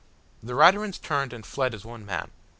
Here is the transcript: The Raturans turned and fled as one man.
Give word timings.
The 0.41 0.53
Raturans 0.55 0.99
turned 0.99 1.31
and 1.31 1.45
fled 1.45 1.75
as 1.75 1.85
one 1.85 2.07
man. 2.07 2.31